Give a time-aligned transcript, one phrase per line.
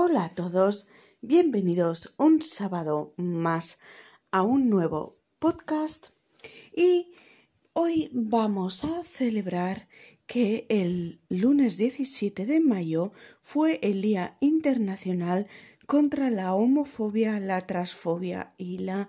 [0.00, 0.86] Hola a todos,
[1.22, 3.78] bienvenidos un sábado más
[4.30, 6.10] a un nuevo podcast
[6.72, 7.10] y
[7.72, 9.88] hoy vamos a celebrar
[10.24, 15.48] que el lunes 17 de mayo fue el Día Internacional
[15.88, 19.08] contra la homofobia, la transfobia y la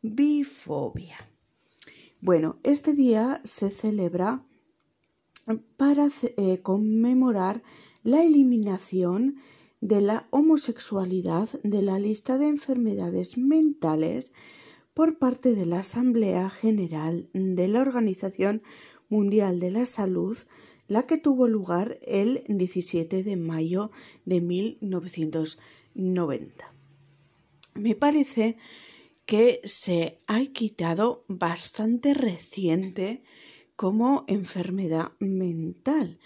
[0.00, 1.18] bifobia.
[2.22, 4.46] Bueno, este día se celebra
[5.76, 7.62] para eh, conmemorar
[8.04, 9.36] la eliminación
[9.80, 14.32] de la homosexualidad de la lista de enfermedades mentales
[14.94, 18.62] por parte de la Asamblea General de la Organización
[19.08, 20.36] Mundial de la Salud,
[20.86, 23.90] la que tuvo lugar el 17 de mayo
[24.24, 26.74] de 1990.
[27.74, 28.56] Me parece
[29.24, 33.22] que se ha quitado bastante reciente
[33.76, 36.18] como enfermedad mental.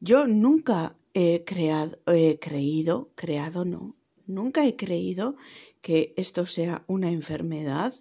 [0.00, 3.96] Yo nunca he, creado, he creído, creado no,
[4.26, 5.34] nunca he creído
[5.80, 7.92] que esto sea una enfermedad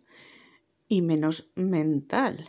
[0.88, 2.48] y menos mental.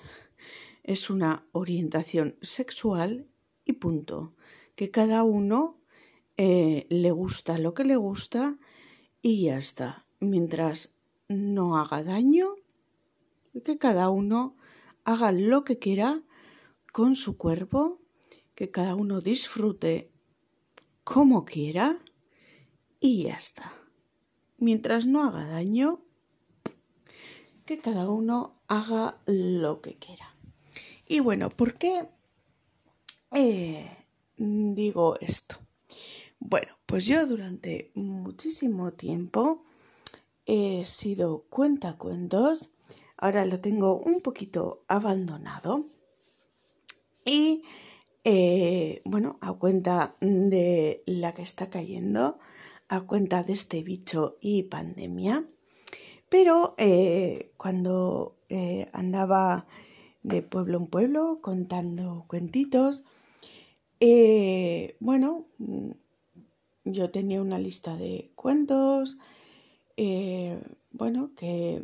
[0.84, 3.26] Es una orientación sexual
[3.64, 4.34] y punto.
[4.74, 5.80] Que cada uno
[6.36, 8.58] eh, le gusta lo que le gusta
[9.22, 10.06] y ya está.
[10.20, 10.94] Mientras
[11.28, 12.56] no haga daño,
[13.64, 14.54] que cada uno
[15.04, 16.22] haga lo que quiera
[16.92, 18.00] con su cuerpo,
[18.54, 20.12] que cada uno disfrute
[21.08, 21.98] como quiera
[23.00, 23.72] y ya está.
[24.58, 26.02] Mientras no haga daño,
[27.64, 30.36] que cada uno haga lo que quiera.
[31.06, 32.10] Y bueno, ¿por qué
[33.32, 33.90] eh,
[34.36, 35.56] digo esto?
[36.40, 39.64] Bueno, pues yo durante muchísimo tiempo
[40.44, 42.68] he sido cuentacuentos,
[43.16, 45.86] ahora lo tengo un poquito abandonado
[47.24, 47.62] y
[48.24, 52.38] eh, bueno, a cuenta de la que está cayendo,
[52.88, 55.46] a cuenta de este bicho y pandemia.
[56.28, 59.66] Pero eh, cuando eh, andaba
[60.22, 63.04] de pueblo en pueblo contando cuentitos,
[65.00, 65.46] bueno,
[66.84, 69.18] yo tenía una lista de cuentos,
[70.92, 71.82] bueno, que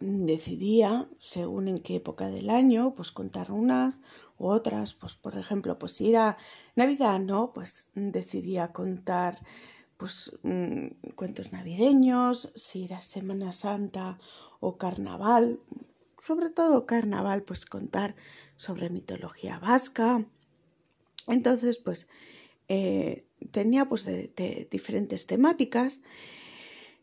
[0.00, 4.00] decidía, según en qué época del año, pues contar unas
[4.38, 6.38] u otras, pues por ejemplo, pues si era
[6.76, 7.52] Navidad, ¿no?
[7.52, 9.38] Pues decidía contar
[9.96, 14.18] pues mm, cuentos navideños, si era Semana Santa
[14.60, 15.60] o Carnaval,
[16.18, 18.14] sobre todo Carnaval, pues contar
[18.56, 20.24] sobre mitología vasca.
[21.26, 22.08] Entonces, pues
[22.68, 26.00] eh, tenía pues de diferentes temáticas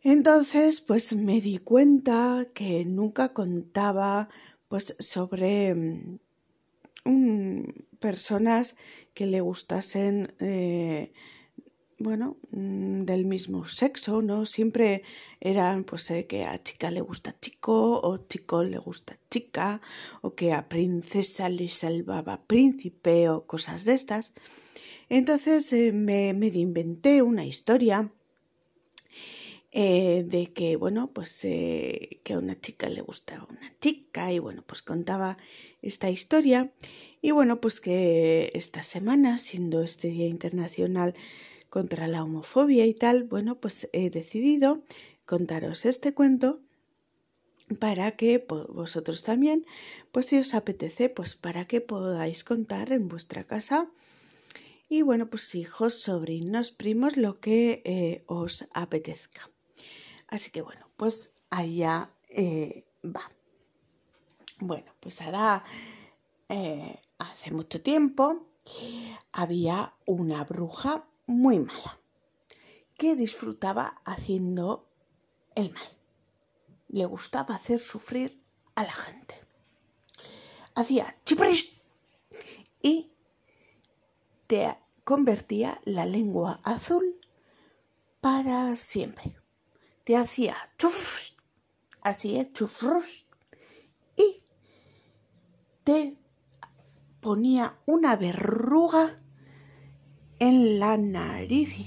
[0.05, 4.29] entonces, pues me di cuenta que nunca contaba
[4.67, 5.73] pues sobre
[7.05, 7.63] mm,
[7.99, 8.75] personas
[9.16, 11.11] que le gustasen eh,
[11.97, 14.45] bueno, mm, del mismo sexo, ¿no?
[14.45, 15.01] Siempre
[15.39, 19.81] eran, pues, eh, que a chica le gusta chico, o chico le gusta chica,
[20.22, 24.33] o que a princesa le salvaba príncipe, o cosas de estas.
[25.09, 28.11] Entonces eh, me, me inventé una historia
[29.77, 34.39] eh, de que, bueno, pues eh, que a una chica le gustaba una chica y
[34.39, 35.37] bueno, pues contaba
[35.81, 36.71] esta historia
[37.21, 41.13] y bueno, pues que esta semana, siendo este Día Internacional
[41.67, 44.81] contra la Homofobia y tal, bueno, pues he decidido
[45.25, 46.61] contaros este cuento
[47.77, 49.65] para que vosotros también,
[50.13, 53.89] pues si os apetece, pues para que podáis contar en vuestra casa
[54.87, 59.49] y bueno, pues hijos, sobrinos, primos, lo que eh, os apetezca.
[60.27, 63.31] Así que bueno, pues allá eh, va.
[64.59, 65.63] Bueno, pues ahora,
[66.49, 68.47] eh, hace mucho tiempo,
[69.31, 71.99] había una bruja muy mala
[72.97, 74.89] que disfrutaba haciendo
[75.55, 75.87] el mal.
[76.87, 78.41] Le gustaba hacer sufrir
[78.75, 79.35] a la gente.
[80.73, 81.81] Hacía chipris
[82.81, 83.11] y
[84.47, 87.19] te convertía la lengua azul
[88.21, 89.35] para siempre
[90.05, 91.35] te hacía chufrus,
[92.02, 93.25] así es, chufrus,
[94.16, 94.43] y
[95.84, 96.17] te
[97.19, 99.17] ponía una verruga
[100.40, 101.85] en la nariz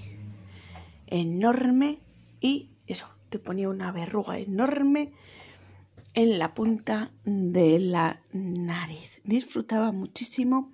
[1.06, 2.00] enorme
[2.41, 5.12] y eso, te ponía una verruga enorme
[6.15, 9.20] en la punta de la nariz.
[9.23, 10.73] Disfrutaba muchísimo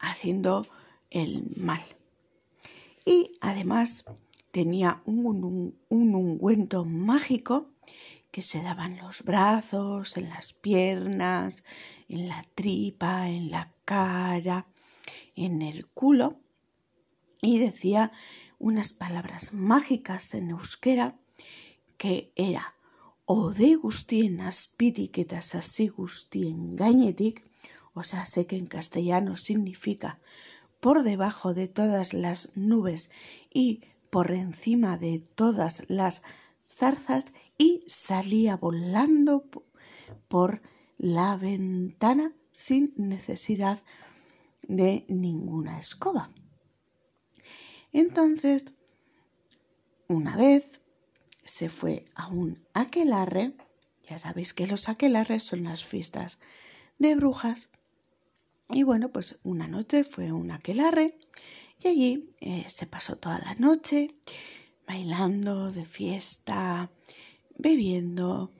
[0.00, 0.66] haciendo
[1.10, 1.82] el mal.
[3.04, 4.04] Y además
[4.50, 7.70] tenía un, ungüento mágico
[8.30, 11.64] que se daba en los brazos, en las piernas,
[12.08, 14.66] en la tripa, en la cara,
[15.34, 16.38] en el culo.
[17.40, 18.12] Y decía
[18.58, 21.18] unas palabras mágicas en euskera
[21.96, 22.74] que era
[23.56, 26.76] de gustien azpitiketas hasi gustien
[27.94, 30.18] o sea, sé que en castellano significa
[30.80, 33.10] por debajo de todas las nubes
[33.52, 36.22] y por encima de todas las
[36.68, 39.44] zarzas y salía volando
[40.28, 40.62] por
[40.98, 43.82] la ventana sin necesidad
[44.62, 46.30] de ninguna escoba.
[47.92, 48.74] Entonces,
[50.08, 50.68] una vez
[51.44, 53.56] se fue a un aquelarre,
[54.08, 56.38] ya sabéis que los aquelarres son las fiestas
[56.98, 57.70] de brujas,
[58.68, 61.18] y bueno, pues una noche fue un aquelarre
[61.82, 64.14] y allí eh, se pasó toda la noche
[64.86, 66.90] bailando de fiesta,
[67.58, 68.52] bebiendo,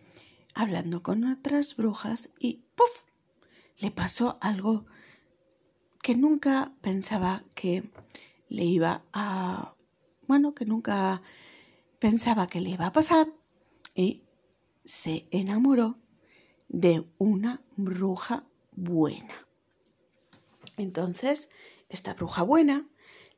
[0.55, 3.05] hablando con otras brujas y ¡puf!
[3.79, 4.87] le pasó algo
[6.03, 7.91] que nunca pensaba que
[8.49, 9.75] le iba a...
[10.27, 11.23] bueno, que nunca
[11.99, 13.27] pensaba que le iba a pasar
[13.95, 14.23] y
[14.85, 15.99] se enamoró
[16.69, 19.47] de una bruja buena.
[20.77, 21.51] Entonces,
[21.89, 22.87] esta bruja buena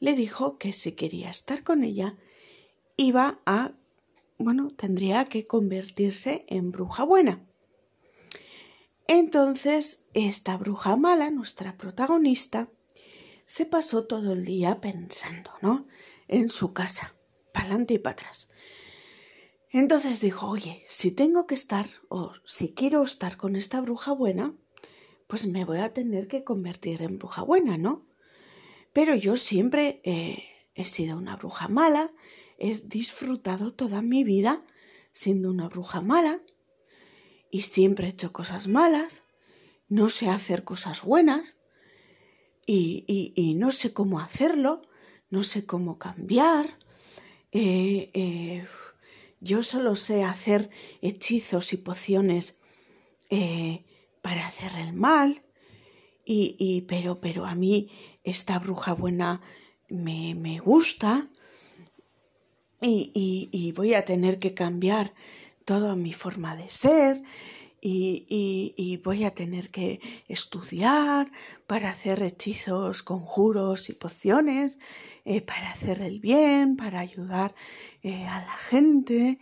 [0.01, 2.17] le dijo que si quería estar con ella,
[2.97, 3.73] iba a,
[4.39, 7.45] bueno, tendría que convertirse en bruja buena.
[9.07, 12.69] Entonces, esta bruja mala, nuestra protagonista,
[13.47, 15.87] se pasó todo el día pensando, ¿no?
[16.29, 17.17] En su casa,
[17.53, 18.51] para adelante y para atrás.
[19.71, 24.55] Entonces dijo, oye, si tengo que estar o si quiero estar con esta bruja buena,
[25.27, 28.07] pues me voy a tener que convertir en bruja buena, ¿no?
[28.99, 30.43] Pero yo siempre eh,
[30.75, 32.11] he sido una bruja mala,
[32.59, 34.65] he disfrutado toda mi vida
[35.13, 36.43] siendo una bruja mala
[37.49, 39.23] y siempre he hecho cosas malas,
[39.89, 41.59] no sé hacer cosas buenas
[42.67, 44.83] y, no sé cómo hacerlo,
[45.31, 46.67] no sé cómo cambiar.
[47.53, 48.67] Eh, eh,
[49.39, 50.71] yo solo sé hacer
[51.03, 52.59] hechizos y pociones
[53.31, 53.85] eh,
[54.23, 55.45] para hacer el mal.
[56.31, 57.89] Y, pero, pero a mí
[58.23, 59.41] esta bruja buena
[59.89, 61.31] me, me gusta
[62.83, 65.15] y, y, voy a tener que cambiar
[65.65, 67.23] toda mi forma de ser
[67.81, 71.31] y, voy a tener que estudiar
[71.67, 74.79] para hacer hechizos, conjuros y pociones,
[75.25, 77.55] eh, para hacer el bien, para ayudar
[78.03, 79.39] eh, a la gente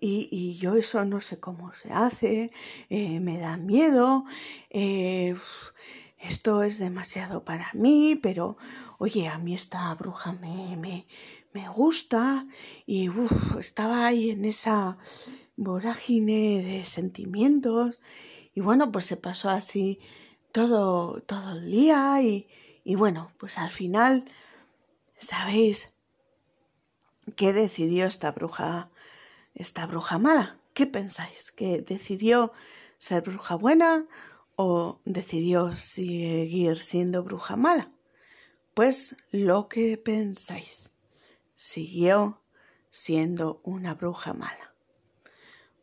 [0.00, 2.52] y, y, yo eso no sé cómo se hace,
[2.90, 4.24] eh, me da miedo,
[6.18, 8.56] esto es demasiado para mí, pero
[8.98, 11.06] oye, a mí esta bruja me, me,
[11.52, 12.44] me gusta
[12.86, 13.08] y
[13.58, 14.98] estaba ahí en esa
[15.56, 18.00] vorágine de sentimientos
[18.54, 20.00] y bueno, pues se pasó así
[20.52, 22.48] todo, todo el día y,
[22.84, 24.24] y bueno, pues al final,
[25.18, 25.94] ¿sabéis
[27.36, 28.90] qué decidió esta bruja,
[29.54, 30.58] esta bruja mala?
[30.74, 31.52] ¿Qué pensáis?
[31.52, 32.52] ¿Que decidió
[32.98, 34.06] ser bruja buena
[34.60, 37.92] o decidió seguir siendo bruja mala?
[38.74, 40.90] Pues lo que pensáis,
[41.54, 42.42] siguió
[42.90, 44.74] siendo una bruja mala.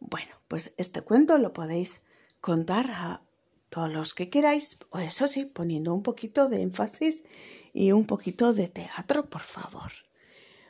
[0.02, 2.04] Bueno, pues este cuento lo podéis
[2.42, 3.22] contar a
[3.70, 7.24] todos los que queráis, o eso sí, poniendo un poquito de énfasis
[7.72, 9.94] y un poquito de teatro, por favor.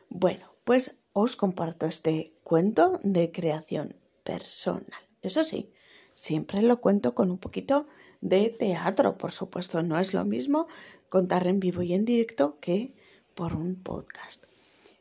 [0.10, 5.02] Bueno, pues os comparto este cuento de creación personal.
[5.24, 5.74] Eso sí,
[6.14, 7.88] siempre lo cuento con un poquito
[8.22, 9.84] de teatro, por supuesto.
[9.84, 10.68] No es lo mismo
[11.10, 12.94] contar en vivo y en directo que
[13.36, 14.46] por un podcast.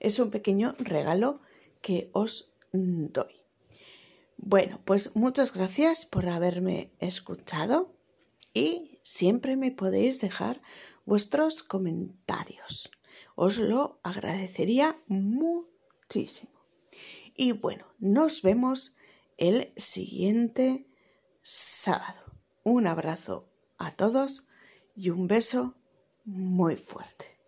[0.01, 1.41] Es un pequeño regalo
[1.81, 3.41] que os doy.
[4.37, 7.93] Bueno, pues muchas gracias por haberme escuchado
[8.53, 10.61] y siempre me podéis dejar
[11.07, 12.91] vuestros comentarios.
[13.37, 16.53] Os lo agradecería muchísimo.
[17.37, 18.97] Y bueno, nos vemos
[19.39, 20.87] el siguiente
[21.43, 22.24] sábado.
[22.67, 24.49] Un abrazo a todos
[24.97, 25.75] y un beso
[26.25, 27.39] muy fuerte.